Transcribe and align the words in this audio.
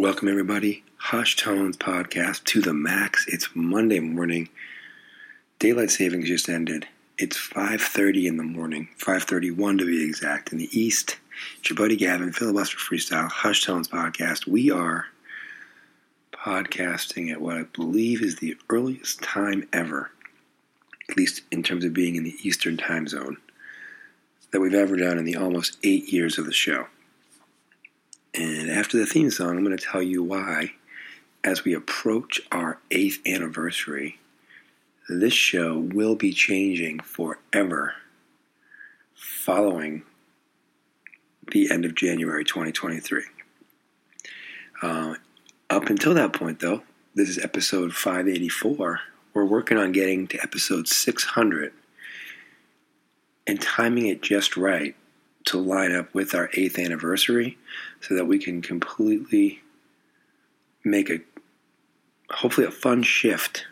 Welcome 0.00 0.28
everybody. 0.28 0.82
Hush 0.96 1.36
Tones 1.36 1.76
podcast 1.76 2.44
to 2.44 2.62
the 2.62 2.72
max. 2.72 3.26
It's 3.28 3.50
Monday 3.52 4.00
morning. 4.00 4.48
Daylight 5.58 5.90
savings 5.90 6.26
just 6.26 6.48
ended. 6.48 6.88
It's 7.18 7.36
5:30 7.36 8.26
in 8.26 8.38
the 8.38 8.42
morning, 8.42 8.88
5:31 8.96 9.76
to 9.76 9.84
be 9.84 10.02
exact, 10.02 10.52
in 10.52 10.58
the 10.58 10.70
East. 10.72 11.18
It's 11.58 11.68
your 11.68 11.76
buddy 11.76 11.96
Gavin, 11.96 12.32
filibuster 12.32 12.78
freestyle, 12.78 13.30
Hush 13.30 13.62
Tones 13.62 13.88
podcast. 13.88 14.46
We 14.46 14.70
are 14.70 15.08
podcasting 16.32 17.30
at 17.30 17.42
what 17.42 17.58
I 17.58 17.64
believe 17.64 18.22
is 18.22 18.36
the 18.36 18.56
earliest 18.70 19.20
time 19.20 19.68
ever, 19.70 20.12
at 21.10 21.18
least 21.18 21.42
in 21.50 21.62
terms 21.62 21.84
of 21.84 21.92
being 21.92 22.16
in 22.16 22.24
the 22.24 22.38
Eastern 22.40 22.78
time 22.78 23.06
zone, 23.06 23.36
that 24.50 24.60
we've 24.60 24.72
ever 24.72 24.96
done 24.96 25.18
in 25.18 25.26
the 25.26 25.36
almost 25.36 25.76
eight 25.82 26.10
years 26.10 26.38
of 26.38 26.46
the 26.46 26.54
show. 26.54 26.86
After 28.80 28.96
the 28.96 29.04
theme 29.04 29.30
song, 29.30 29.58
I'm 29.58 29.62
going 29.62 29.76
to 29.76 29.84
tell 29.84 30.02
you 30.02 30.22
why, 30.22 30.72
as 31.44 31.64
we 31.64 31.74
approach 31.74 32.40
our 32.50 32.78
eighth 32.90 33.20
anniversary, 33.26 34.18
this 35.06 35.34
show 35.34 35.76
will 35.78 36.14
be 36.14 36.32
changing 36.32 37.00
forever 37.00 37.92
following 39.14 40.04
the 41.52 41.70
end 41.70 41.84
of 41.84 41.94
January 41.94 42.42
2023. 42.42 43.22
Uh, 44.80 45.16
up 45.68 45.90
until 45.90 46.14
that 46.14 46.32
point, 46.32 46.60
though, 46.60 46.82
this 47.14 47.28
is 47.28 47.36
episode 47.36 47.92
584. 47.92 49.00
We're 49.34 49.44
working 49.44 49.76
on 49.76 49.92
getting 49.92 50.26
to 50.28 50.42
episode 50.42 50.88
600 50.88 51.74
and 53.46 53.60
timing 53.60 54.06
it 54.06 54.22
just 54.22 54.56
right 54.56 54.96
to 55.46 55.58
line 55.58 55.94
up 55.94 56.12
with 56.14 56.34
our 56.34 56.50
eighth 56.54 56.78
anniversary 56.78 57.58
so 58.00 58.14
that 58.14 58.26
we 58.26 58.38
can 58.38 58.62
completely 58.62 59.62
make 60.84 61.10
a 61.10 61.20
hopefully 62.30 62.66
a 62.66 62.70
fun 62.70 63.02
shift 63.02 63.66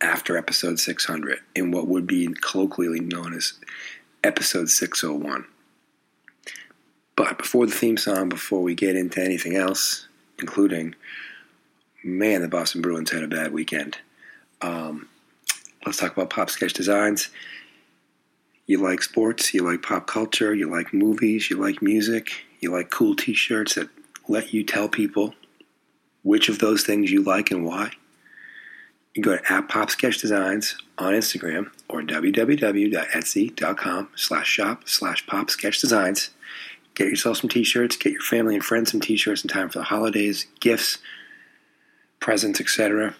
after 0.00 0.36
episode 0.36 0.80
600 0.80 1.38
in 1.54 1.70
what 1.70 1.86
would 1.86 2.06
be 2.06 2.28
colloquially 2.40 3.00
known 3.00 3.34
as 3.34 3.54
episode 4.24 4.70
601. 4.70 5.44
But 7.16 7.36
before 7.36 7.66
the 7.66 7.72
theme 7.72 7.98
song, 7.98 8.30
before 8.30 8.62
we 8.62 8.74
get 8.74 8.96
into 8.96 9.22
anything 9.22 9.54
else, 9.54 10.08
including, 10.38 10.94
man, 12.02 12.40
the 12.40 12.48
Boston 12.48 12.80
Bruins 12.80 13.10
had 13.10 13.22
a 13.22 13.28
bad 13.28 13.52
weekend. 13.52 13.98
Um, 14.62 15.08
let's 15.84 15.98
talk 15.98 16.12
about 16.12 16.30
Pop 16.30 16.48
Sketch 16.48 16.72
Designs. 16.72 17.28
You 18.70 18.78
like 18.78 19.02
sports, 19.02 19.52
you 19.52 19.64
like 19.64 19.82
pop 19.82 20.06
culture, 20.06 20.54
you 20.54 20.70
like 20.70 20.94
movies, 20.94 21.50
you 21.50 21.56
like 21.56 21.82
music, 21.82 22.44
you 22.60 22.70
like 22.70 22.88
cool 22.88 23.16
t 23.16 23.34
shirts 23.34 23.74
that 23.74 23.88
let 24.28 24.54
you 24.54 24.62
tell 24.62 24.88
people 24.88 25.34
which 26.22 26.48
of 26.48 26.60
those 26.60 26.84
things 26.84 27.10
you 27.10 27.20
like 27.20 27.50
and 27.50 27.64
why. 27.64 27.90
You 29.12 29.24
go 29.24 29.36
to 29.36 29.52
at 29.52 29.68
Pop 29.68 29.90
Sketch 29.90 30.18
Designs 30.18 30.76
on 30.98 31.14
Instagram 31.14 31.72
or 31.88 32.02
www.etsy.com 32.02 34.08
slash 34.14 34.48
shop 34.48 34.88
slash 34.88 35.26
pop 35.26 35.50
sketch 35.50 35.80
designs. 35.80 36.30
Get 36.94 37.08
yourself 37.08 37.38
some 37.38 37.50
t 37.50 37.64
shirts, 37.64 37.96
get 37.96 38.12
your 38.12 38.22
family 38.22 38.54
and 38.54 38.62
friends 38.62 38.92
some 38.92 39.00
t 39.00 39.16
shirts 39.16 39.42
in 39.42 39.48
time 39.48 39.68
for 39.68 39.78
the 39.78 39.84
holidays, 39.86 40.46
gifts, 40.60 40.98
presents, 42.20 42.60
etc. 42.60 43.16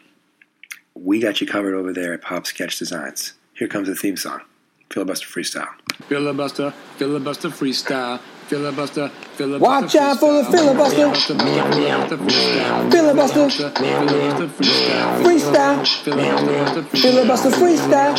We 0.94 1.18
got 1.18 1.40
you 1.40 1.48
covered 1.48 1.74
over 1.74 1.92
there 1.92 2.12
at 2.12 2.22
Pop 2.22 2.46
Sketch 2.46 2.78
Designs. 2.78 3.32
Here 3.52 3.66
comes 3.66 3.88
the 3.88 3.96
theme 3.96 4.16
song. 4.16 4.42
Filibuster 4.90 5.26
freestyle. 5.28 5.68
Filibuster, 6.08 6.72
filibuster 6.96 7.48
freestyle. 7.48 8.18
Filibuster, 8.48 9.08
filibuster. 9.08 9.64
Watch 9.64 9.94
out 9.94 10.18
for 10.18 10.32
the 10.32 10.44
filibuster. 10.50 11.14
Filibuster. 12.90 13.48
Freestyle. 15.22 15.86
Filibuster 17.00 17.50
freestyle. 17.50 18.16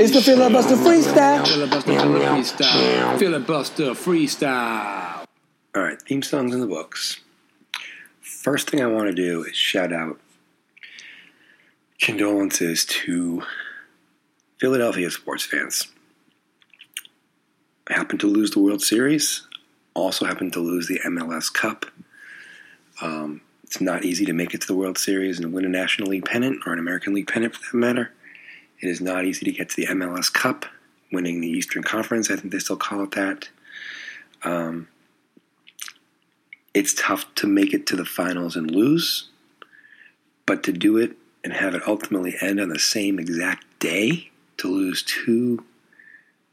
It's 0.00 0.12
the 0.14 0.22
filibuster 0.22 0.76
freestyle. 0.76 1.46
Filibuster 1.46 1.92
freestyle. 1.92 3.18
Filibuster 3.18 3.90
freestyle. 3.90 5.26
All 5.74 5.82
right, 5.82 6.00
theme 6.00 6.22
songs 6.22 6.54
in 6.54 6.60
the 6.60 6.66
books. 6.66 7.20
First 8.22 8.70
thing 8.70 8.80
I 8.80 8.86
want 8.86 9.08
to 9.08 9.14
do 9.14 9.44
is 9.44 9.54
shout 9.54 9.92
out 9.92 10.18
condolences 12.00 12.86
to 12.86 13.42
Philadelphia 14.58 15.10
sports 15.10 15.44
fans. 15.44 15.88
Happened 17.88 18.20
to 18.20 18.26
lose 18.26 18.50
the 18.50 18.60
World 18.60 18.82
Series, 18.82 19.46
also 19.94 20.24
happened 20.24 20.52
to 20.54 20.60
lose 20.60 20.88
the 20.88 20.98
MLS 21.06 21.52
Cup. 21.52 21.86
Um, 23.02 23.42
it's 23.62 23.80
not 23.80 24.04
easy 24.04 24.24
to 24.24 24.32
make 24.32 24.54
it 24.54 24.62
to 24.62 24.66
the 24.66 24.74
World 24.74 24.96
Series 24.96 25.38
and 25.38 25.52
win 25.52 25.64
a 25.64 25.68
National 25.68 26.08
League 26.08 26.24
pennant 26.24 26.62
or 26.66 26.72
an 26.72 26.78
American 26.78 27.14
League 27.14 27.28
pennant 27.28 27.54
for 27.54 27.62
that 27.70 27.76
matter. 27.76 28.12
It 28.80 28.88
is 28.88 29.00
not 29.00 29.24
easy 29.24 29.44
to 29.44 29.52
get 29.52 29.68
to 29.70 29.76
the 29.76 29.86
MLS 29.88 30.32
Cup, 30.32 30.66
winning 31.12 31.40
the 31.40 31.48
Eastern 31.48 31.82
Conference. 31.82 32.30
I 32.30 32.36
think 32.36 32.52
they 32.52 32.58
still 32.58 32.76
call 32.76 33.02
it 33.02 33.10
that. 33.12 33.48
Um, 34.42 34.88
it's 36.72 36.94
tough 36.94 37.26
to 37.36 37.46
make 37.46 37.74
it 37.74 37.86
to 37.88 37.96
the 37.96 38.04
finals 38.04 38.56
and 38.56 38.70
lose, 38.70 39.28
but 40.46 40.62
to 40.64 40.72
do 40.72 40.96
it 40.96 41.16
and 41.44 41.52
have 41.52 41.74
it 41.74 41.82
ultimately 41.86 42.36
end 42.40 42.60
on 42.60 42.68
the 42.68 42.78
same 42.78 43.18
exact 43.18 43.64
day, 43.78 44.30
to 44.58 44.68
lose 44.68 45.02
two 45.02 45.64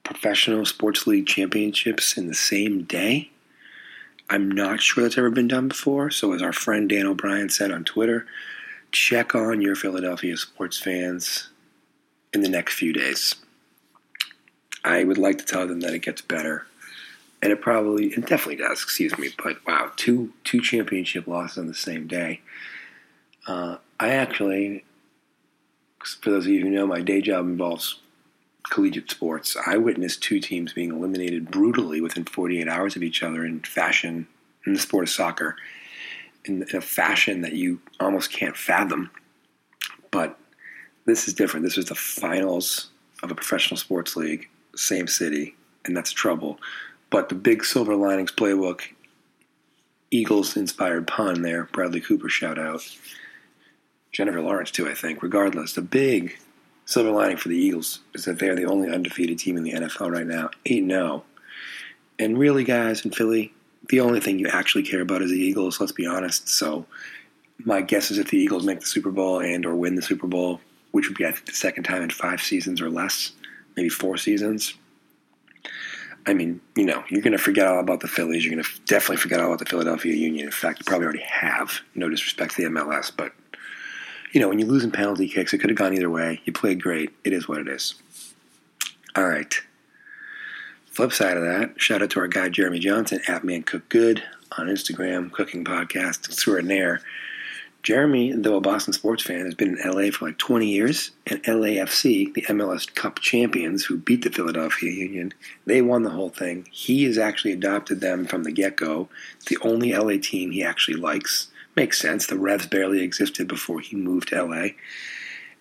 professional 0.04 0.66
sports 0.66 1.08
league 1.08 1.26
championships 1.26 2.18
in 2.18 2.28
the 2.28 2.34
same 2.34 2.84
day, 2.84 3.30
I'm 4.30 4.50
not 4.50 4.82
sure 4.82 5.04
that's 5.04 5.18
ever 5.18 5.30
been 5.30 5.48
done 5.48 5.68
before. 5.68 6.10
So, 6.10 6.34
as 6.34 6.42
our 6.42 6.54
friend 6.54 6.90
Dan 6.90 7.06
O'Brien 7.06 7.50
said 7.50 7.72
on 7.72 7.84
Twitter, 7.84 8.26
check 8.92 9.36
on 9.36 9.62
your 9.62 9.76
Philadelphia 9.76 10.38
sports 10.38 10.78
fans 10.78 11.50
in 12.34 12.42
the 12.42 12.50
next 12.50 12.74
few 12.76 12.94
days. 12.94 13.36
I 14.84 15.04
would 15.04 15.18
like 15.18 15.38
to 15.38 15.46
tell 15.46 15.68
them 15.68 15.82
that 15.82 15.94
it 15.94 16.00
gets 16.00 16.22
better. 16.22 16.66
And 17.42 17.52
it 17.52 17.62
probably, 17.62 18.08
it 18.08 18.26
definitely 18.26 18.56
does, 18.56 18.82
excuse 18.82 19.18
me. 19.18 19.30
But 19.42 19.66
wow, 19.68 19.92
two 19.98 20.32
two 20.44 20.62
championship 20.62 21.28
losses 21.28 21.58
on 21.58 21.68
the 21.68 21.74
same 21.74 22.08
day. 22.08 22.42
Uh, 23.46 23.78
I 24.00 24.10
actually, 24.10 24.86
for 26.06 26.30
those 26.32 26.46
of 26.46 26.52
you 26.52 26.62
who 26.62 26.70
know, 26.70 26.88
my 26.88 27.02
day 27.02 27.22
job 27.22 27.46
involves 27.46 28.00
collegiate 28.70 29.10
sports. 29.10 29.56
I 29.68 29.78
witnessed 29.78 30.24
two 30.24 30.40
teams 30.40 30.74
being 30.74 30.92
eliminated 30.92 31.52
brutally 31.52 32.02
within 32.02 32.26
48 32.26 32.68
hours 32.68 32.96
of 32.96 33.04
each 33.04 33.24
other 33.24 33.46
in 33.46 33.62
fashion 33.62 34.28
in 34.66 34.74
the 34.74 34.80
sport 34.80 35.04
of 35.04 35.10
soccer, 35.10 35.56
in, 36.46 36.64
in 36.64 36.76
a 36.76 36.82
fashion 36.82 37.42
that 37.42 37.54
you 37.54 37.82
almost 38.00 38.32
can't 38.32 38.56
fathom. 38.56 39.12
But 40.12 40.38
this 41.06 41.28
is 41.28 41.34
different. 41.34 41.66
This 41.66 41.78
was 41.78 41.88
the 41.88 41.96
finals 41.96 42.90
of 43.22 43.32
a 43.32 43.36
professional 43.36 43.78
sports 43.78 44.16
league, 44.16 44.48
same 44.76 45.08
city, 45.08 45.56
and 45.86 45.96
that's 45.96 46.12
trouble. 46.12 46.60
But 47.10 47.30
the 47.30 47.36
big 47.36 47.66
silver 47.66 47.96
linings 47.96 48.32
playbook, 48.32 48.82
Eagles 50.12 50.56
inspired 50.56 51.08
pun 51.08 51.42
there, 51.42 51.66
Bradley 51.66 52.02
Cooper 52.02 52.30
shout 52.30 52.58
out. 52.58 52.82
Jennifer 54.14 54.42
Lawrence, 54.42 54.72
too, 54.72 54.88
I 54.88 54.94
think. 54.94 55.22
Regardless, 55.22 55.74
the 55.74 55.82
big 55.82 56.38
silver 56.86 57.12
lining 57.12 57.38
for 57.38 57.50
the 57.50 57.58
Eagles 57.58 58.00
is 58.14 58.26
that 58.26 58.40
they're 58.40 58.56
the 58.56 58.66
only 58.66 58.90
undefeated 58.90 59.40
team 59.40 59.58
in 59.58 59.64
the 59.64 59.74
NFL 59.74 60.12
right 60.12 60.28
now, 60.28 60.50
8 60.66 60.86
0. 60.88 61.24
And 62.20 62.38
really, 62.38 62.64
guys, 62.64 63.04
in 63.04 63.12
Philly, 63.12 63.54
the 63.90 64.00
only 64.00 64.20
thing 64.20 64.40
you 64.40 64.48
actually 64.48 64.84
care 64.84 65.02
about 65.02 65.22
is 65.22 65.32
the 65.32 65.38
Eagles, 65.38 65.82
let's 65.82 65.92
be 65.92 66.06
honest. 66.06 66.48
So, 66.48 66.86
my 67.66 67.82
guess 67.82 68.12
is 68.12 68.18
if 68.18 68.30
the 68.30 68.38
Eagles 68.38 68.66
make 68.66 68.80
the 68.80 68.86
Super 68.86 69.12
Bowl 69.12 69.42
and 69.42 69.66
or 69.66 69.76
win 69.76 69.96
the 69.96 70.02
Super 70.02 70.28
Bowl, 70.28 70.62
which 70.92 71.08
would 71.08 71.18
be 71.18 71.26
I 71.26 71.32
think 71.32 71.46
the 71.46 71.54
second 71.54 71.84
time 71.84 72.04
in 72.04 72.10
five 72.10 72.42
seasons 72.42 72.82
or 72.82 72.90
less, 72.90 73.32
maybe 73.76 73.90
four 73.90 74.18
seasons. 74.18 74.76
I 76.26 76.34
mean, 76.34 76.62
you 76.76 76.86
know, 76.86 77.04
you're 77.10 77.22
going 77.22 77.34
to 77.34 77.38
forget 77.38 77.68
all 77.68 77.80
about 77.80 78.00
the 78.00 78.08
Phillies. 78.08 78.46
You're 78.46 78.54
going 78.54 78.64
to 78.64 78.70
definitely 78.86 79.18
forget 79.18 79.40
all 79.40 79.48
about 79.48 79.60
the 79.60 79.66
Philadelphia 79.66 80.16
Union. 80.16 80.46
In 80.46 80.52
fact, 80.52 80.80
you 80.80 80.86
probably 80.86 81.06
already 81.06 81.24
have. 81.24 81.82
No 81.96 82.08
disrespect 82.08 82.56
to 82.56 82.64
the 82.64 82.70
MLS, 82.70 83.12
but 83.16 83.34
you 84.34 84.42
know, 84.42 84.50
when 84.50 84.60
you 84.60 84.66
lose 84.66 84.84
in 84.84 84.92
penalty 84.92 85.30
kicks, 85.30 85.54
it 85.54 85.60
could 85.60 85.70
have 85.70 85.78
gone 85.78 85.94
either 85.94 86.10
way. 86.10 86.42
You 86.44 86.52
played 86.52 86.82
great. 86.82 87.12
It 87.24 87.34
is 87.34 87.48
what 87.48 87.60
it 87.60 87.68
is. 87.68 87.96
All 89.16 89.28
right. 89.28 89.54
Flip 90.88 91.14
side 91.14 91.38
of 91.38 91.44
that, 91.44 91.80
shout 91.80 92.02
out 92.02 92.10
to 92.12 92.20
our 92.20 92.28
guy 92.28 92.50
Jeremy 92.50 92.80
Johnson 92.80 93.20
at 93.28 93.44
Man 93.44 93.64
Cook 93.64 93.88
Good 93.90 94.24
on 94.58 94.68
Instagram, 94.68 95.32
cooking 95.32 95.64
podcast 95.64 96.26
extraordinaire. 96.28 97.02
Jeremy, 97.84 98.32
though 98.32 98.56
a 98.56 98.62
Boston 98.62 98.94
sports 98.94 99.24
fan, 99.24 99.46
has 99.46 99.56
been 99.56 99.78
in 99.78 99.92
LA 99.92 100.10
for 100.10 100.28
like 100.28 100.38
20 100.38 100.68
years, 100.68 101.12
and 101.28 101.44
LAFC, 101.44 102.34
the 102.34 102.44
MLS 102.44 102.92
Cup 102.96 103.20
champions 103.20 103.86
who 103.86 103.98
beat 103.98 104.24
the 104.24 104.30
Philadelphia 104.30 104.92
Union, 104.92 105.34
they 105.66 105.82
won 105.82 106.04
the 106.04 106.12
whole 106.12 106.30
thing. 106.30 106.68
He 106.72 107.04
has 107.04 107.18
actually 107.18 107.52
adopted 107.52 108.00
them 108.00 108.26
from 108.26 108.44
the 108.44 108.52
get 108.52 108.78
go. 108.78 109.10
The 109.48 109.58
only 109.62 109.94
LA 109.94 110.18
team 110.22 110.52
he 110.52 110.64
actually 110.64 110.98
likes. 110.98 111.50
Makes 111.76 112.00
sense. 112.00 112.28
The 112.28 112.38
Revs 112.38 112.68
barely 112.68 113.02
existed 113.02 113.48
before 113.48 113.80
he 113.80 113.96
moved 113.96 114.30
to 114.30 114.44
LA. 114.44 114.68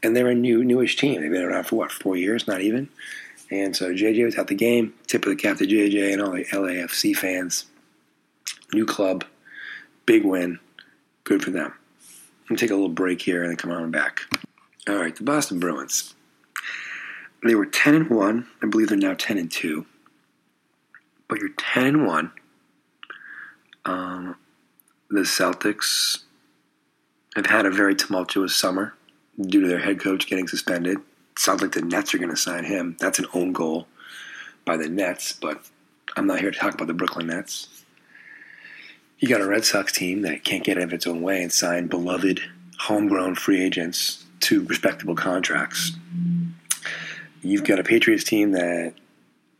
And 0.02 0.16
they're 0.16 0.28
a 0.28 0.34
new, 0.34 0.64
newish 0.64 0.96
team. 0.96 1.20
They've 1.20 1.30
been 1.30 1.42
around 1.42 1.64
for 1.64 1.76
what, 1.76 1.92
four 1.92 2.16
years? 2.16 2.46
Not 2.46 2.60
even. 2.60 2.88
And 3.50 3.76
so 3.76 3.92
JJ 3.92 4.24
was 4.24 4.36
at 4.36 4.48
the 4.48 4.54
game. 4.54 4.94
Tip 5.06 5.24
of 5.24 5.30
the 5.30 5.36
cap 5.36 5.58
to 5.58 5.66
JJ 5.66 6.12
and 6.12 6.22
all 6.22 6.32
the 6.32 6.44
LAFC 6.44 7.14
fans. 7.16 7.66
New 8.72 8.86
club. 8.86 9.24
big 10.06 10.24
win. 10.24 10.58
Good 11.24 11.42
for 11.42 11.50
them. 11.50 11.72
I'm 11.72 12.48
gonna 12.48 12.58
take 12.58 12.70
a 12.70 12.74
little 12.74 12.88
break 12.88 13.22
here 13.22 13.42
and 13.42 13.50
then 13.50 13.56
come 13.56 13.70
on 13.70 13.90
back. 13.90 14.20
All 14.88 14.96
right, 14.96 15.14
the 15.14 15.22
Boston 15.22 15.60
Bruins. 15.60 16.14
They 17.44 17.54
were 17.54 17.66
10 17.66 17.94
and 17.94 18.10
1. 18.10 18.46
I 18.62 18.66
believe 18.66 18.88
they're 18.88 18.98
now 18.98 19.14
10 19.14 19.38
and 19.38 19.50
2. 19.50 19.84
But 21.28 21.38
you're 21.38 21.50
10 21.56 21.84
and 21.84 22.06
1. 22.06 22.32
Um, 23.84 24.36
the 25.12 25.20
Celtics 25.20 26.22
have 27.36 27.44
had 27.44 27.66
a 27.66 27.70
very 27.70 27.94
tumultuous 27.94 28.56
summer 28.56 28.94
due 29.38 29.60
to 29.60 29.68
their 29.68 29.78
head 29.78 30.00
coach 30.00 30.26
getting 30.26 30.48
suspended. 30.48 30.98
Sounds 31.36 31.60
like 31.60 31.72
the 31.72 31.82
Nets 31.82 32.14
are 32.14 32.18
going 32.18 32.30
to 32.30 32.36
sign 32.36 32.64
him. 32.64 32.96
That's 32.98 33.18
an 33.18 33.26
own 33.34 33.52
goal 33.52 33.86
by 34.64 34.78
the 34.78 34.88
Nets, 34.88 35.34
but 35.34 35.68
I'm 36.16 36.26
not 36.26 36.40
here 36.40 36.50
to 36.50 36.58
talk 36.58 36.72
about 36.72 36.86
the 36.86 36.94
Brooklyn 36.94 37.26
Nets. 37.26 37.84
You 39.18 39.28
got 39.28 39.42
a 39.42 39.46
Red 39.46 39.66
Sox 39.66 39.92
team 39.92 40.22
that 40.22 40.44
can't 40.44 40.64
get 40.64 40.78
out 40.78 40.84
of 40.84 40.92
its 40.94 41.06
own 41.06 41.20
way 41.20 41.42
and 41.42 41.52
sign 41.52 41.88
beloved 41.88 42.40
homegrown 42.78 43.34
free 43.34 43.62
agents 43.62 44.24
to 44.40 44.64
respectable 44.64 45.14
contracts. 45.14 45.92
You've 47.42 47.64
got 47.64 47.78
a 47.78 47.84
Patriots 47.84 48.24
team 48.24 48.52
that 48.52 48.94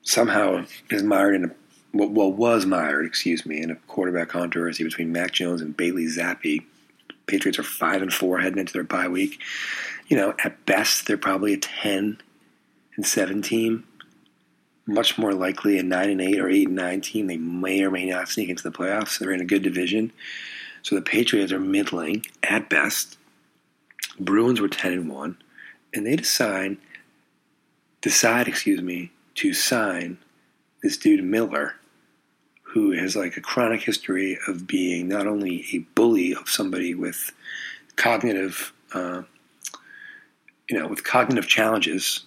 somehow 0.02 0.64
is 0.88 1.02
mired 1.02 1.34
in 1.34 1.44
a 1.44 1.50
well 1.92 2.32
was 2.32 2.66
mired, 2.66 3.06
excuse 3.06 3.44
me, 3.44 3.60
in 3.62 3.70
a 3.70 3.76
quarterback 3.86 4.28
controversy 4.28 4.84
between 4.84 5.12
Mac 5.12 5.32
Jones 5.32 5.60
and 5.60 5.76
Bailey 5.76 6.06
Zappe. 6.06 6.64
Patriots 7.26 7.58
are 7.58 7.64
five 7.64 8.02
and 8.02 8.12
four 8.12 8.40
heading 8.40 8.58
into 8.58 8.72
their 8.72 8.82
bye 8.82 9.08
week. 9.08 9.40
You 10.08 10.16
know, 10.16 10.34
at 10.44 10.64
best 10.66 11.06
they're 11.06 11.16
probably 11.16 11.52
a 11.54 11.58
ten 11.58 12.20
and 12.96 13.06
seven 13.06 13.42
team. 13.42 13.84
Much 14.86 15.16
more 15.16 15.32
likely 15.32 15.78
a 15.78 15.82
nine 15.82 16.10
and 16.10 16.20
eight 16.20 16.40
or 16.40 16.48
eight 16.48 16.66
and 16.66 16.76
nine 16.76 17.00
team. 17.00 17.26
They 17.26 17.36
may 17.36 17.82
or 17.82 17.90
may 17.90 18.06
not 18.06 18.28
sneak 18.28 18.48
into 18.48 18.62
the 18.62 18.76
playoffs. 18.76 19.18
They're 19.18 19.32
in 19.32 19.40
a 19.40 19.44
good 19.44 19.62
division. 19.62 20.12
So 20.82 20.96
the 20.96 21.02
Patriots 21.02 21.52
are 21.52 21.60
middling 21.60 22.26
at 22.42 22.68
best. 22.68 23.16
Bruins 24.18 24.60
were 24.60 24.68
ten 24.68 24.92
and 24.92 25.10
one, 25.10 25.38
and 25.94 26.06
they 26.06 26.16
decide 26.16 26.78
decide, 28.00 28.48
excuse 28.48 28.82
me, 28.82 29.12
to 29.36 29.54
sign 29.54 30.18
this 30.82 30.96
dude 30.96 31.22
Miller, 31.22 31.76
who 32.72 32.92
has 32.92 33.14
like 33.14 33.36
a 33.36 33.40
chronic 33.40 33.82
history 33.82 34.38
of 34.48 34.66
being 34.66 35.06
not 35.06 35.26
only 35.26 35.66
a 35.72 35.78
bully 35.94 36.34
of 36.34 36.48
somebody 36.48 36.94
with 36.94 37.30
cognitive, 37.96 38.72
uh, 38.94 39.22
you 40.70 40.78
know, 40.78 40.88
with 40.88 41.04
cognitive 41.04 41.46
challenges 41.46 42.24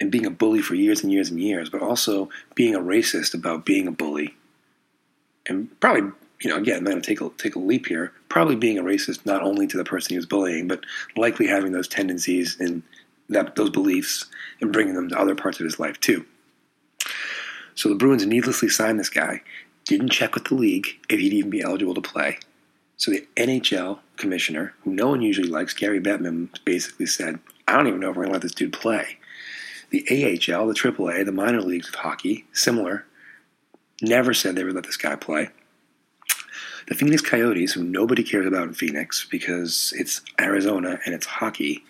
and 0.00 0.10
being 0.10 0.24
a 0.24 0.30
bully 0.30 0.62
for 0.62 0.74
years 0.74 1.02
and 1.02 1.12
years 1.12 1.28
and 1.28 1.38
years, 1.38 1.68
but 1.68 1.82
also 1.82 2.30
being 2.54 2.74
a 2.74 2.80
racist 2.80 3.34
about 3.34 3.66
being 3.66 3.86
a 3.86 3.92
bully, 3.92 4.34
and 5.46 5.68
probably, 5.80 6.10
you 6.40 6.48
know, 6.48 6.56
again, 6.56 6.78
I'm 6.78 6.84
going 6.84 7.00
to 7.00 7.06
take 7.06 7.20
a 7.20 7.28
take 7.36 7.54
a 7.54 7.58
leap 7.58 7.86
here. 7.86 8.12
Probably 8.30 8.56
being 8.56 8.78
a 8.78 8.82
racist 8.82 9.26
not 9.26 9.42
only 9.42 9.66
to 9.66 9.76
the 9.76 9.84
person 9.84 10.10
he 10.10 10.16
was 10.16 10.24
bullying, 10.24 10.66
but 10.66 10.80
likely 11.14 11.46
having 11.46 11.72
those 11.72 11.88
tendencies 11.88 12.56
and 12.58 12.82
that 13.28 13.54
those 13.56 13.70
beliefs 13.70 14.26
and 14.62 14.72
bringing 14.72 14.94
them 14.94 15.10
to 15.10 15.18
other 15.18 15.34
parts 15.34 15.60
of 15.60 15.64
his 15.64 15.78
life 15.78 16.00
too. 16.00 16.24
So 17.74 17.88
the 17.88 17.94
Bruins 17.94 18.26
needlessly 18.26 18.68
signed 18.68 18.98
this 18.98 19.08
guy, 19.08 19.42
didn't 19.84 20.10
check 20.10 20.34
with 20.34 20.44
the 20.44 20.54
league 20.54 20.86
if 21.08 21.18
he'd 21.18 21.32
even 21.32 21.50
be 21.50 21.62
eligible 21.62 21.94
to 21.94 22.00
play. 22.00 22.38
So 22.96 23.10
the 23.10 23.26
NHL 23.36 23.98
commissioner, 24.16 24.74
who 24.82 24.92
no 24.92 25.08
one 25.08 25.22
usually 25.22 25.48
likes, 25.48 25.74
Gary 25.74 26.00
Bettman, 26.00 26.48
basically 26.64 27.06
said, 27.06 27.40
I 27.66 27.76
don't 27.76 27.88
even 27.88 28.00
know 28.00 28.10
if 28.10 28.16
we're 28.16 28.24
going 28.24 28.32
to 28.32 28.34
let 28.34 28.42
this 28.42 28.54
dude 28.54 28.72
play. 28.72 29.18
The 29.90 30.04
AHL, 30.08 30.68
the 30.68 30.74
AAA, 30.74 31.24
the 31.24 31.32
minor 31.32 31.60
leagues 31.60 31.88
of 31.88 31.96
hockey, 31.96 32.46
similar, 32.52 33.04
never 34.00 34.32
said 34.32 34.54
they 34.54 34.64
would 34.64 34.74
let 34.74 34.84
this 34.84 34.96
guy 34.96 35.16
play. 35.16 35.48
The 36.88 36.94
Phoenix 36.94 37.22
Coyotes, 37.22 37.72
who 37.72 37.84
nobody 37.84 38.22
cares 38.22 38.46
about 38.46 38.68
in 38.68 38.74
Phoenix 38.74 39.26
because 39.30 39.92
it's 39.96 40.20
Arizona 40.40 40.98
and 41.04 41.14
it's 41.14 41.26
hockey, 41.26 41.84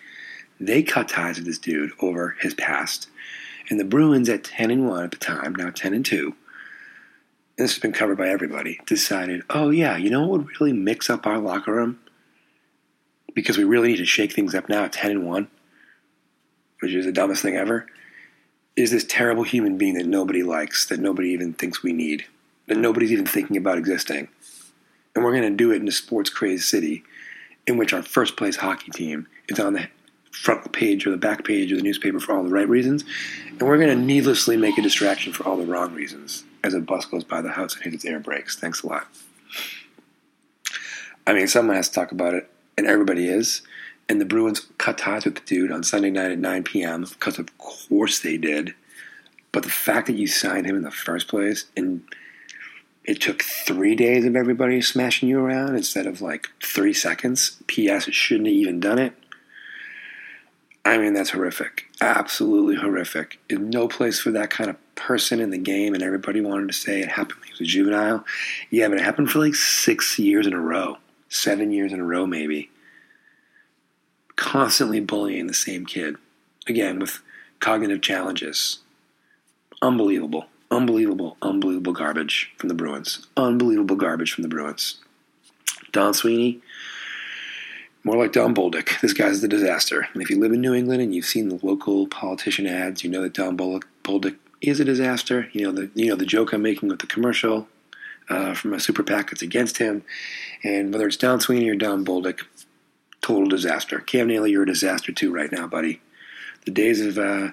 they 0.59 0.83
cut 0.83 1.09
ties 1.09 1.37
with 1.37 1.45
this 1.45 1.57
dude 1.57 1.91
over 1.99 2.35
his 2.39 2.53
past. 2.53 3.09
And 3.69 3.79
the 3.79 3.85
Bruins 3.85 4.29
at 4.29 4.43
10 4.43 4.71
and 4.71 4.87
1 4.87 5.03
at 5.03 5.11
the 5.11 5.17
time, 5.17 5.55
now 5.55 5.69
10 5.69 5.93
and 5.93 6.05
2, 6.05 6.35
and 7.57 7.65
this 7.65 7.73
has 7.73 7.81
been 7.81 7.93
covered 7.93 8.17
by 8.17 8.29
everybody, 8.29 8.79
decided, 8.85 9.43
oh 9.49 9.69
yeah, 9.69 9.95
you 9.95 10.09
know 10.09 10.21
what 10.21 10.31
would 10.31 10.59
really 10.59 10.73
mix 10.73 11.09
up 11.09 11.27
our 11.27 11.37
locker 11.37 11.71
room? 11.73 11.99
Because 13.35 13.57
we 13.57 13.63
really 13.63 13.89
need 13.89 13.97
to 13.97 14.05
shake 14.05 14.33
things 14.33 14.55
up 14.55 14.69
now 14.69 14.85
at 14.85 14.93
10 14.93 15.11
and 15.11 15.27
1, 15.27 15.47
which 16.79 16.93
is 16.93 17.05
the 17.05 17.11
dumbest 17.11 17.41
thing 17.41 17.55
ever, 17.55 17.85
is 18.75 18.91
this 18.91 19.05
terrible 19.07 19.43
human 19.43 19.77
being 19.77 19.93
that 19.93 20.07
nobody 20.07 20.41
likes, 20.41 20.87
that 20.87 20.99
nobody 20.99 21.29
even 21.29 21.53
thinks 21.53 21.83
we 21.83 21.93
need, 21.93 22.25
that 22.67 22.77
nobody's 22.77 23.11
even 23.11 23.25
thinking 23.25 23.55
about 23.55 23.77
existing. 23.77 24.27
And 25.15 25.23
we're 25.23 25.35
going 25.35 25.43
to 25.43 25.55
do 25.55 25.71
it 25.71 25.81
in 25.81 25.87
a 25.87 25.91
sports 25.91 26.31
crazed 26.31 26.63
city 26.63 27.03
in 27.67 27.77
which 27.77 27.93
our 27.93 28.01
first 28.01 28.35
place 28.35 28.55
hockey 28.55 28.91
team 28.91 29.27
is 29.47 29.59
on 29.59 29.73
the 29.73 29.87
front 30.33 30.71
page 30.73 31.07
or 31.07 31.11
the 31.11 31.17
back 31.17 31.45
page 31.45 31.71
of 31.71 31.77
the 31.77 31.83
newspaper 31.83 32.19
for 32.19 32.33
all 32.33 32.43
the 32.43 32.49
right 32.49 32.67
reasons, 32.67 33.05
and 33.47 33.61
we're 33.61 33.77
going 33.77 33.97
to 33.97 34.03
needlessly 34.03 34.57
make 34.57 34.77
a 34.77 34.81
distraction 34.81 35.31
for 35.31 35.47
all 35.47 35.55
the 35.55 35.65
wrong 35.65 35.93
reasons 35.93 36.43
as 36.63 36.73
a 36.73 36.79
bus 36.79 37.05
goes 37.05 37.23
by 37.23 37.41
the 37.41 37.51
house 37.51 37.75
and 37.75 37.83
hits 37.83 37.95
its 37.95 38.05
air 38.05 38.19
brakes. 38.19 38.57
Thanks 38.57 38.83
a 38.83 38.87
lot. 38.87 39.07
I 41.25 41.33
mean, 41.33 41.47
someone 41.47 41.75
has 41.75 41.89
to 41.89 41.95
talk 41.95 42.11
about 42.11 42.33
it, 42.33 42.49
and 42.77 42.87
everybody 42.87 43.27
is. 43.27 43.61
And 44.09 44.19
the 44.19 44.25
Bruins 44.25 44.67
cut 44.77 44.97
ties 44.97 45.23
with 45.23 45.35
the 45.35 45.41
dude 45.41 45.71
on 45.71 45.83
Sunday 45.83 46.09
night 46.09 46.31
at 46.31 46.39
9 46.39 46.63
p.m. 46.63 47.05
because, 47.05 47.39
of 47.39 47.57
course, 47.57 48.19
they 48.19 48.37
did. 48.37 48.73
But 49.53 49.63
the 49.63 49.69
fact 49.69 50.07
that 50.07 50.17
you 50.17 50.27
signed 50.27 50.65
him 50.65 50.75
in 50.75 50.81
the 50.81 50.91
first 50.91 51.29
place 51.29 51.65
and 51.77 52.03
it 53.05 53.21
took 53.21 53.43
three 53.43 53.95
days 53.95 54.25
of 54.25 54.35
everybody 54.35 54.81
smashing 54.81 55.29
you 55.29 55.39
around 55.39 55.75
instead 55.75 56.07
of 56.07 56.21
like 56.21 56.49
three 56.61 56.93
seconds. 56.93 57.61
P.S. 57.67 58.07
It 58.07 58.13
shouldn't 58.13 58.47
have 58.47 58.55
even 58.55 58.79
done 58.79 58.99
it. 58.99 59.13
I 60.85 60.97
mean, 60.97 61.13
that's 61.13 61.29
horrific. 61.29 61.85
Absolutely 62.01 62.75
horrific. 62.75 63.39
No 63.49 63.87
place 63.87 64.19
for 64.19 64.31
that 64.31 64.49
kind 64.49 64.69
of 64.69 64.75
person 64.95 65.39
in 65.39 65.49
the 65.49 65.57
game, 65.57 65.93
and 65.93 66.03
everybody 66.03 66.41
wanted 66.41 66.67
to 66.67 66.73
say 66.73 66.99
it 66.99 67.09
happened 67.09 67.39
when 67.39 67.47
he 67.47 67.53
was 67.53 67.61
a 67.61 67.65
juvenile. 67.65 68.25
Yeah, 68.69 68.89
but 68.89 68.97
it 68.97 69.03
happened 69.03 69.31
for 69.31 69.39
like 69.39 69.55
six 69.55 70.19
years 70.19 70.45
in 70.45 70.53
a 70.53 70.59
row, 70.59 70.97
seven 71.29 71.71
years 71.71 71.93
in 71.93 72.01
a 72.01 72.05
row, 72.05 72.25
maybe. 72.25 72.69
Constantly 74.35 74.99
bullying 74.99 75.47
the 75.47 75.53
same 75.53 75.85
kid. 75.85 76.17
Again, 76.67 76.99
with 76.99 77.21
cognitive 77.59 78.01
challenges. 78.01 78.79
Unbelievable. 79.81 80.47
Unbelievable, 80.69 81.37
unbelievable 81.41 81.93
garbage 81.93 82.51
from 82.57 82.67
the 82.67 82.73
Bruins. 82.73 83.27
Unbelievable 83.37 83.95
garbage 83.95 84.33
from 84.33 84.41
the 84.41 84.49
Bruins. 84.49 84.95
Don 85.91 86.15
Sweeney, 86.15 86.61
more 88.03 88.17
like 88.17 88.33
Don 88.33 88.53
Bolduc. 88.53 88.99
This 89.01 89.13
guy's 89.13 89.41
the 89.41 89.47
disaster. 89.47 90.07
And 90.13 90.21
if 90.21 90.29
you 90.29 90.39
live 90.39 90.51
in 90.51 90.61
New 90.61 90.73
England 90.73 91.01
and 91.01 91.15
you've 91.15 91.25
seen 91.25 91.49
the 91.49 91.59
local 91.65 92.07
politician 92.07 92.67
ads, 92.67 93.03
you 93.03 93.09
know 93.09 93.21
that 93.21 93.33
Don 93.33 93.57
Bolduc 93.57 94.35
is 94.61 94.79
a 94.79 94.85
disaster. 94.85 95.49
You 95.53 95.65
know 95.65 95.71
the 95.71 95.91
you 95.95 96.07
know 96.09 96.15
the 96.15 96.25
joke 96.25 96.53
I'm 96.53 96.61
making 96.61 96.89
with 96.89 96.99
the 96.99 97.07
commercial 97.07 97.67
uh, 98.29 98.53
from 98.53 98.73
a 98.73 98.79
super 98.79 99.03
PAC 99.03 99.29
that's 99.29 99.41
against 99.41 99.77
him, 99.77 100.03
and 100.63 100.91
whether 100.91 101.07
it's 101.07 101.17
Don 101.17 101.39
Sweeney 101.39 101.69
or 101.69 101.75
Don 101.75 102.05
Bolduc, 102.05 102.41
total 103.21 103.47
disaster. 103.47 103.99
Cam 103.99 104.27
Neely, 104.27 104.51
you're 104.51 104.63
a 104.63 104.67
disaster 104.67 105.11
too 105.11 105.33
right 105.33 105.51
now, 105.51 105.67
buddy. 105.67 106.01
The 106.65 106.71
days 106.71 107.01
of 107.01 107.17
uh, 107.17 107.51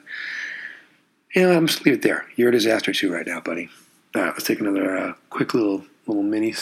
know, 1.37 1.53
I'm 1.53 1.67
just 1.67 1.85
leave 1.85 1.95
it 1.95 2.03
there. 2.03 2.27
You're 2.37 2.49
a 2.49 2.53
disaster 2.53 2.93
too 2.93 3.13
right 3.13 3.27
now, 3.27 3.41
buddy. 3.41 3.71
All 4.15 4.23
right, 4.23 4.33
let's 4.33 4.45
take 4.45 4.61
another 4.61 4.97
uh, 4.97 5.13
quick 5.31 5.55
little 5.55 5.85
little 6.07 6.23
mini 6.23 6.55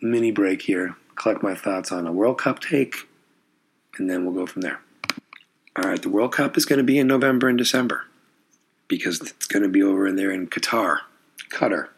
mini 0.00 0.30
break 0.30 0.62
here. 0.62 0.96
Collect 1.14 1.42
my 1.42 1.54
thoughts 1.54 1.92
on 1.92 2.06
a 2.06 2.12
World 2.12 2.38
Cup 2.38 2.60
take 2.60 3.08
and 3.98 4.08
then 4.08 4.24
we'll 4.24 4.34
go 4.34 4.46
from 4.46 4.62
there. 4.62 4.80
All 5.76 5.88
right, 5.88 6.00
the 6.00 6.08
World 6.08 6.32
Cup 6.32 6.56
is 6.56 6.64
going 6.64 6.78
to 6.78 6.84
be 6.84 6.98
in 6.98 7.06
November 7.06 7.48
and 7.48 7.58
December 7.58 8.04
because 8.88 9.20
it's 9.20 9.46
going 9.46 9.62
to 9.62 9.68
be 9.68 9.82
over 9.82 10.06
in 10.06 10.16
there 10.16 10.30
in 10.30 10.48
Qatar. 10.48 10.98
Qatar. 11.50 11.88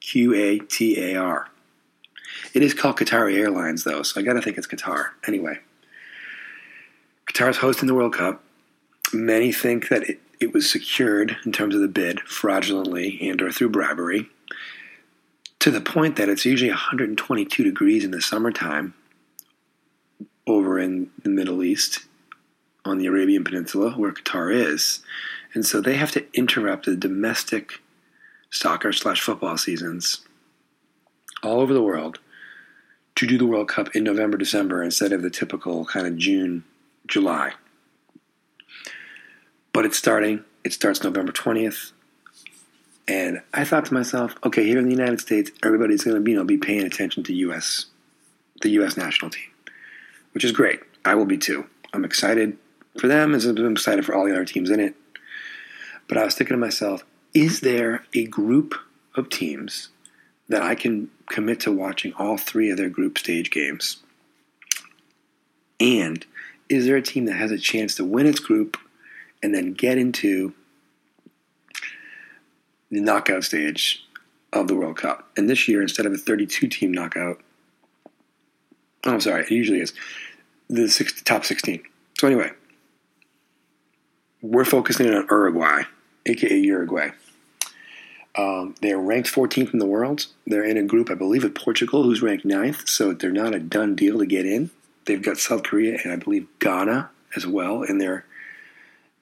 Q 0.00 0.34
A 0.34 0.58
T 0.58 1.00
A 1.00 1.16
R. 1.16 1.48
It 2.54 2.62
is 2.62 2.74
called 2.74 2.98
Qatari 2.98 3.36
Airlines, 3.38 3.84
though, 3.84 4.02
so 4.02 4.20
I 4.20 4.24
got 4.24 4.34
to 4.34 4.42
think 4.42 4.58
it's 4.58 4.66
Qatar. 4.66 5.10
Anyway, 5.26 5.58
Qatar's 7.26 7.58
hosting 7.58 7.86
the 7.86 7.94
World 7.94 8.14
Cup. 8.14 8.42
Many 9.12 9.52
think 9.52 9.88
that 9.88 10.04
it, 10.08 10.20
it 10.38 10.52
was 10.52 10.70
secured 10.70 11.36
in 11.44 11.52
terms 11.52 11.74
of 11.74 11.80
the 11.80 11.88
bid 11.88 12.20
fraudulently 12.20 13.18
and 13.28 13.40
or 13.40 13.50
through 13.50 13.70
bribery 13.70 14.28
to 15.60 15.70
the 15.70 15.80
point 15.80 16.16
that 16.16 16.28
it's 16.28 16.44
usually 16.44 16.70
122 16.70 17.64
degrees 17.64 18.04
in 18.04 18.10
the 18.10 18.20
summertime 18.20 18.94
over 20.46 20.78
in 20.78 21.10
the 21.22 21.28
Middle 21.28 21.62
East 21.62 22.06
on 22.84 22.98
the 22.98 23.06
Arabian 23.06 23.44
Peninsula, 23.44 23.92
where 23.92 24.12
Qatar 24.12 24.54
is. 24.54 25.00
And 25.54 25.66
so 25.66 25.80
they 25.80 25.96
have 25.96 26.12
to 26.12 26.26
interrupt 26.34 26.86
the 26.86 26.96
domestic 26.96 27.80
soccer 28.50 28.92
slash 28.92 29.20
football 29.20 29.56
seasons 29.56 30.20
all 31.42 31.60
over 31.60 31.74
the 31.74 31.82
world 31.82 32.18
to 33.16 33.26
do 33.26 33.38
the 33.38 33.46
World 33.46 33.68
Cup 33.68 33.94
in 33.96 34.04
November, 34.04 34.36
December 34.36 34.82
instead 34.82 35.12
of 35.12 35.22
the 35.22 35.30
typical 35.30 35.84
kind 35.86 36.06
of 36.06 36.16
June, 36.16 36.64
July. 37.06 37.52
But 39.72 39.84
it's 39.84 39.96
starting. 39.96 40.44
It 40.64 40.72
starts 40.72 41.02
November 41.02 41.32
20th. 41.32 41.92
And 43.08 43.40
I 43.54 43.64
thought 43.64 43.86
to 43.86 43.94
myself, 43.94 44.34
okay, 44.44 44.64
here 44.64 44.78
in 44.78 44.84
the 44.84 44.90
United 44.90 45.20
States, 45.20 45.50
everybody's 45.62 46.04
going 46.04 46.16
to 46.16 46.20
be, 46.20 46.32
you 46.32 46.36
know, 46.36 46.44
be 46.44 46.58
paying 46.58 46.82
attention 46.82 47.22
to 47.24 47.34
U.S. 47.34 47.86
the 48.62 48.70
U.S. 48.70 48.96
national 48.96 49.30
team, 49.30 49.48
which 50.36 50.44
is 50.44 50.52
great. 50.52 50.80
I 51.02 51.14
will 51.14 51.24
be 51.24 51.38
too. 51.38 51.64
I'm 51.94 52.04
excited 52.04 52.58
for 53.00 53.08
them 53.08 53.34
as 53.34 53.46
I'm 53.46 53.72
excited 53.72 54.04
for 54.04 54.14
all 54.14 54.26
the 54.26 54.32
other 54.32 54.44
teams 54.44 54.68
in 54.68 54.80
it. 54.80 54.94
But 56.08 56.18
I 56.18 56.26
was 56.26 56.34
thinking 56.34 56.52
to 56.52 56.58
myself, 56.58 57.06
is 57.32 57.60
there 57.60 58.04
a 58.12 58.26
group 58.26 58.74
of 59.14 59.30
teams 59.30 59.88
that 60.50 60.60
I 60.60 60.74
can 60.74 61.10
commit 61.30 61.60
to 61.60 61.72
watching 61.72 62.12
all 62.18 62.36
three 62.36 62.68
of 62.68 62.76
their 62.76 62.90
group 62.90 63.16
stage 63.16 63.50
games? 63.50 64.02
And 65.80 66.26
is 66.68 66.84
there 66.84 66.96
a 66.96 67.02
team 67.02 67.24
that 67.24 67.36
has 67.36 67.50
a 67.50 67.56
chance 67.56 67.94
to 67.94 68.04
win 68.04 68.26
its 68.26 68.40
group 68.40 68.76
and 69.42 69.54
then 69.54 69.72
get 69.72 69.96
into 69.96 70.52
the 72.90 73.00
knockout 73.00 73.44
stage 73.44 74.06
of 74.52 74.68
the 74.68 74.76
World 74.76 74.98
Cup? 74.98 75.30
And 75.34 75.48
this 75.48 75.66
year, 75.66 75.80
instead 75.80 76.04
of 76.04 76.12
a 76.12 76.18
32 76.18 76.68
team 76.68 76.92
knockout, 76.92 77.40
oh, 79.06 79.14
I'm 79.14 79.20
sorry, 79.20 79.42
it 79.42 79.50
usually 79.50 79.80
is 79.80 79.92
the 80.68 80.88
six, 80.88 81.20
top 81.22 81.44
16. 81.44 81.82
So, 82.18 82.26
anyway, 82.26 82.50
we're 84.42 84.64
focusing 84.64 85.12
on 85.12 85.26
Uruguay, 85.30 85.82
aka 86.26 86.56
Uruguay. 86.58 87.10
Um, 88.36 88.74
they're 88.82 88.98
ranked 88.98 89.32
14th 89.32 89.72
in 89.72 89.78
the 89.78 89.86
world. 89.86 90.26
They're 90.46 90.64
in 90.64 90.76
a 90.76 90.82
group, 90.82 91.10
I 91.10 91.14
believe, 91.14 91.42
with 91.42 91.54
Portugal, 91.54 92.02
who's 92.02 92.20
ranked 92.20 92.44
9th, 92.44 92.88
so 92.88 93.12
they're 93.14 93.30
not 93.30 93.54
a 93.54 93.58
done 93.58 93.94
deal 93.94 94.18
to 94.18 94.26
get 94.26 94.44
in. 94.44 94.70
They've 95.06 95.22
got 95.22 95.38
South 95.38 95.62
Korea 95.62 95.98
and 96.02 96.12
I 96.12 96.16
believe 96.16 96.46
Ghana 96.58 97.10
as 97.34 97.46
well 97.46 97.82
in 97.82 97.98
their 97.98 98.24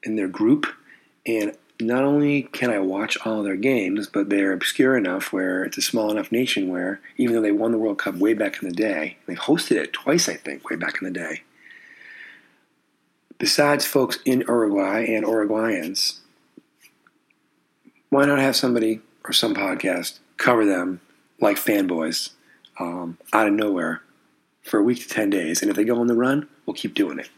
in 0.03 0.17
their 0.17 0.29
group. 0.29 0.67
And 1.27 1.57
not 1.81 2.05
only 2.05 2.43
can 2.43 2.71
I 2.71 2.79
watch 2.79 3.19
all 3.25 3.43
their 3.43 3.57
games, 3.57 4.07
but 4.07 4.29
they're 4.29 4.53
obscure 4.53 4.97
enough 4.97 5.33
where 5.33 5.65
it's 5.65 5.79
a 5.79 5.83
small 5.83 6.11
enough 6.11 6.31
nation 6.31 6.69
where 6.69 7.01
even 7.17 7.35
though 7.35 7.43
they 7.43 7.53
won 7.53 7.73
the 7.73 7.79
World 7.79 7.99
Cup 7.99 8.15
way 8.15 8.35
back 8.35 8.63
in 8.63 8.69
the 8.69 8.75
day, 8.75 9.17
they 9.27 9.35
hosted 9.35 9.77
it 9.77 9.93
twice, 9.93 10.29
I 10.29 10.35
think, 10.35 10.69
way 10.71 10.77
back 10.77 11.01
in 11.01 11.05
the 11.05 11.19
day. 11.19 11.43
Besides 13.39 13.85
folks 13.85 14.19
in 14.25 14.43
Uruguay 14.43 15.07
and 15.07 15.27
Uruguayans, 15.27 16.19
why 18.11 18.25
not 18.25 18.39
have 18.39 18.55
somebody 18.55 19.01
or 19.25 19.33
some 19.33 19.55
podcast 19.55 20.21
cover 20.37 20.65
them 20.65 21.01
like 21.41 21.57
fanboys 21.57 22.31
um, 22.79 23.19
out 23.33 23.49
of 23.49 23.53
nowhere 23.53 24.03
for 24.63 24.79
a 24.79 24.83
week 24.83 25.01
to 25.01 25.09
10 25.09 25.31
days. 25.31 25.61
And 25.61 25.71
if 25.71 25.77
they 25.77 25.85
go 25.85 26.01
on 26.01 26.07
the 26.07 26.15
run, 26.15 26.49
we'll 26.65 26.75
keep 26.75 26.95
doing 26.95 27.19
it. 27.19 27.29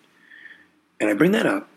And 1.00 1.09
I 1.09 1.14
bring 1.14 1.33
that 1.33 1.47
up 1.47 1.69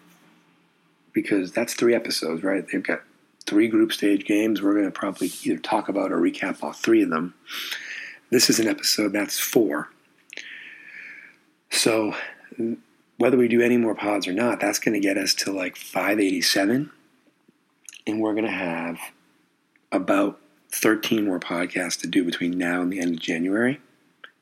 because 1.22 1.52
that's 1.52 1.74
three 1.74 1.96
episodes, 1.96 2.44
right? 2.44 2.66
They've 2.72 2.84
got 2.84 3.02
three 3.46 3.68
group 3.68 3.92
stage 3.92 4.26
games. 4.26 4.62
We're 4.62 4.74
going 4.74 4.86
to 4.86 4.92
probably 4.92 5.32
either 5.44 5.58
talk 5.58 5.90
about 5.90 6.12
or 6.12 6.18
recap 6.18 6.64
all 6.64 6.74
three 6.74 7.04
of 7.04 7.10
them. 7.10 7.34
This 8.30 8.50
is 8.50 8.60
an 8.60 8.68
episode 8.68 9.14
that's 9.14 9.40
four. 9.40 9.90
So 11.72 12.16
whether 13.18 13.38
we 13.38 13.48
do 13.48 13.62
any 13.62 13.78
more 13.78 13.96
pods 13.96 14.28
or 14.28 14.34
not, 14.34 14.60
that's 14.60 14.80
going 14.80 14.94
to 14.94 15.00
get 15.00 15.18
us 15.18 15.34
to 15.36 15.52
like 15.52 15.76
587. 15.76 16.92
And 18.08 18.22
we're 18.22 18.34
going 18.34 18.46
to 18.46 18.52
have 18.52 19.00
about 19.92 20.40
13 20.72 21.26
more 21.26 21.40
podcasts 21.40 22.00
to 22.02 22.08
do 22.08 22.24
between 22.24 22.58
now 22.58 22.82
and 22.82 22.92
the 22.92 23.00
end 23.00 23.16
of 23.16 23.20
January 23.20 23.80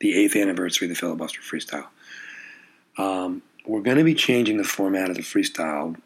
the 0.00 0.16
eighth 0.16 0.36
anniversary 0.36 0.86
of 0.86 0.90
the 0.90 0.94
filibuster 0.94 1.40
freestyle. 1.40 1.86
Um, 2.96 3.42
we're 3.66 3.82
going 3.82 3.98
to 3.98 4.04
be 4.04 4.14
changing 4.14 4.56
the 4.56 4.64
format 4.64 5.10
of 5.10 5.16
the 5.16 5.22
freestyle. 5.22 5.96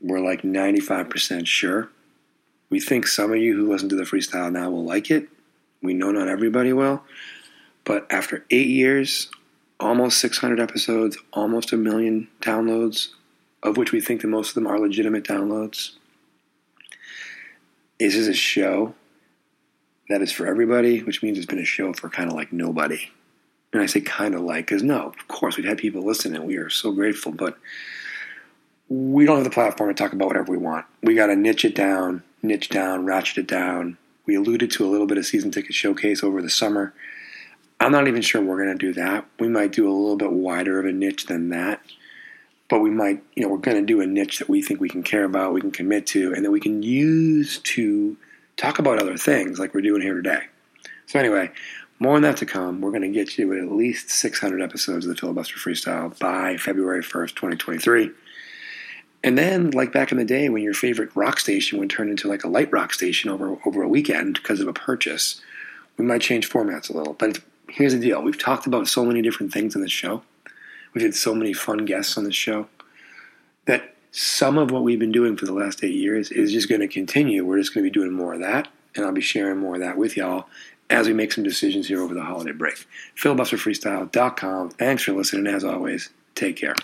We're 0.00 0.20
like 0.20 0.42
95% 0.42 1.46
sure. 1.46 1.90
We 2.70 2.80
think 2.80 3.06
some 3.06 3.32
of 3.32 3.38
you 3.38 3.56
who 3.56 3.70
listen 3.70 3.88
to 3.88 3.96
the 3.96 4.04
freestyle 4.04 4.52
now 4.52 4.70
will 4.70 4.84
like 4.84 5.10
it. 5.10 5.28
We 5.82 5.94
know 5.94 6.10
not 6.10 6.28
everybody 6.28 6.72
will. 6.72 7.02
But 7.84 8.06
after 8.10 8.44
eight 8.50 8.68
years, 8.68 9.30
almost 9.80 10.18
600 10.18 10.60
episodes, 10.60 11.16
almost 11.32 11.72
a 11.72 11.76
million 11.76 12.28
downloads, 12.40 13.08
of 13.62 13.76
which 13.76 13.92
we 13.92 14.00
think 14.00 14.20
that 14.20 14.28
most 14.28 14.50
of 14.50 14.54
them 14.54 14.66
are 14.66 14.78
legitimate 14.78 15.24
downloads, 15.24 15.92
this 17.98 18.14
is 18.14 18.28
a 18.28 18.34
show 18.34 18.94
that 20.08 20.22
is 20.22 20.32
for 20.32 20.46
everybody, 20.46 21.02
which 21.02 21.22
means 21.22 21.36
it's 21.36 21.46
been 21.46 21.58
a 21.58 21.64
show 21.64 21.92
for 21.92 22.08
kind 22.08 22.30
of 22.30 22.36
like 22.36 22.52
nobody. 22.52 23.10
And 23.72 23.82
I 23.82 23.86
say 23.86 24.00
kind 24.00 24.34
of 24.34 24.40
like, 24.42 24.66
because 24.66 24.82
no, 24.82 25.08
of 25.08 25.28
course, 25.28 25.56
we've 25.56 25.66
had 25.66 25.78
people 25.78 26.02
listen 26.02 26.34
and 26.34 26.44
we 26.44 26.56
are 26.56 26.70
so 26.70 26.92
grateful, 26.92 27.32
but 27.32 27.58
we 28.88 29.26
don't 29.26 29.36
have 29.36 29.44
the 29.44 29.50
platform 29.50 29.90
to 29.90 29.94
talk 29.94 30.12
about 30.12 30.28
whatever 30.28 30.50
we 30.50 30.58
want. 30.58 30.86
We 31.02 31.14
got 31.14 31.26
to 31.26 31.36
niche 31.36 31.64
it 31.64 31.74
down, 31.74 32.22
niche 32.42 32.68
down, 32.68 33.04
ratchet 33.04 33.38
it 33.38 33.46
down. 33.46 33.98
We 34.26 34.34
alluded 34.34 34.70
to 34.72 34.86
a 34.86 34.90
little 34.90 35.06
bit 35.06 35.18
of 35.18 35.26
season 35.26 35.50
ticket 35.50 35.74
showcase 35.74 36.22
over 36.22 36.40
the 36.40 36.50
summer. 36.50 36.94
I'm 37.80 37.92
not 37.92 38.08
even 38.08 38.22
sure 38.22 38.42
we're 38.42 38.62
going 38.62 38.76
to 38.76 38.86
do 38.86 38.92
that. 38.94 39.26
We 39.38 39.48
might 39.48 39.72
do 39.72 39.88
a 39.88 39.92
little 39.92 40.16
bit 40.16 40.32
wider 40.32 40.80
of 40.80 40.86
a 40.86 40.92
niche 40.92 41.26
than 41.26 41.50
that, 41.50 41.80
but 42.68 42.80
we 42.80 42.90
might, 42.90 43.22
you 43.34 43.42
know, 43.42 43.48
we're 43.48 43.58
going 43.58 43.76
to 43.76 43.86
do 43.86 44.00
a 44.00 44.06
niche 44.06 44.38
that 44.38 44.48
we 44.48 44.62
think 44.62 44.80
we 44.80 44.88
can 44.88 45.02
care 45.02 45.24
about, 45.24 45.52
we 45.52 45.60
can 45.60 45.70
commit 45.70 46.06
to, 46.08 46.32
and 46.34 46.44
that 46.44 46.50
we 46.50 46.60
can 46.60 46.82
use 46.82 47.58
to 47.58 48.16
talk 48.56 48.78
about 48.78 49.00
other 49.00 49.16
things 49.16 49.58
like 49.58 49.74
we're 49.74 49.80
doing 49.80 50.02
here 50.02 50.14
today. 50.14 50.42
So, 51.06 51.18
anyway, 51.18 51.50
more 52.00 52.16
on 52.16 52.22
that 52.22 52.36
to 52.38 52.46
come. 52.46 52.80
We're 52.80 52.90
going 52.90 53.02
to 53.02 53.08
get 53.08 53.38
you 53.38 53.52
at 53.56 53.72
least 53.72 54.10
600 54.10 54.60
episodes 54.60 55.06
of 55.06 55.14
the 55.14 55.20
Filibuster 55.20 55.56
Freestyle 55.56 56.18
by 56.18 56.56
February 56.56 57.02
1st, 57.02 57.28
2023. 57.28 58.10
And 59.24 59.36
then, 59.36 59.72
like 59.72 59.92
back 59.92 60.12
in 60.12 60.18
the 60.18 60.24
day 60.24 60.48
when 60.48 60.62
your 60.62 60.74
favorite 60.74 61.10
rock 61.14 61.40
station 61.40 61.78
would 61.78 61.90
turn 61.90 62.08
into 62.08 62.28
like 62.28 62.44
a 62.44 62.48
light 62.48 62.70
rock 62.72 62.92
station 62.92 63.30
over, 63.30 63.58
over 63.66 63.82
a 63.82 63.88
weekend 63.88 64.34
because 64.34 64.60
of 64.60 64.68
a 64.68 64.72
purchase, 64.72 65.40
we 65.96 66.04
might 66.04 66.20
change 66.20 66.48
formats 66.48 66.88
a 66.88 66.96
little. 66.96 67.14
But 67.14 67.40
here's 67.68 67.92
the 67.92 67.98
deal 67.98 68.22
we've 68.22 68.38
talked 68.38 68.66
about 68.66 68.88
so 68.88 69.04
many 69.04 69.20
different 69.22 69.52
things 69.52 69.74
in 69.74 69.82
this 69.82 69.92
show, 69.92 70.22
we've 70.94 71.04
had 71.04 71.14
so 71.14 71.34
many 71.34 71.52
fun 71.52 71.84
guests 71.84 72.16
on 72.16 72.24
this 72.24 72.34
show 72.34 72.68
that 73.66 73.94
some 74.12 74.56
of 74.56 74.70
what 74.70 74.82
we've 74.84 74.98
been 74.98 75.12
doing 75.12 75.36
for 75.36 75.46
the 75.46 75.52
last 75.52 75.84
eight 75.84 75.94
years 75.94 76.30
is 76.30 76.52
just 76.52 76.68
going 76.68 76.80
to 76.80 76.88
continue. 76.88 77.44
We're 77.44 77.58
just 77.58 77.74
going 77.74 77.84
to 77.84 77.90
be 77.90 77.94
doing 77.94 78.12
more 78.12 78.34
of 78.34 78.40
that, 78.40 78.68
and 78.94 79.04
I'll 79.04 79.12
be 79.12 79.20
sharing 79.20 79.58
more 79.58 79.74
of 79.74 79.80
that 79.80 79.98
with 79.98 80.16
y'all 80.16 80.46
as 80.90 81.06
we 81.06 81.12
make 81.12 81.32
some 81.32 81.44
decisions 81.44 81.88
here 81.88 82.02
over 82.02 82.14
the 82.14 82.22
holiday 82.22 82.52
break. 82.52 82.86
Filibusterfreestyle.com. 83.16 84.70
Thanks 84.70 85.02
for 85.02 85.12
listening. 85.12 85.46
As 85.52 85.64
always, 85.64 86.08
take 86.34 86.56
care. 86.56 86.74